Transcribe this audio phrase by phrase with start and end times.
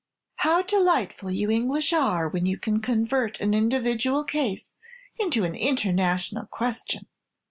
[0.37, 4.79] "How delighted you English are when you can convert an individual case
[5.19, 7.05] into an international question!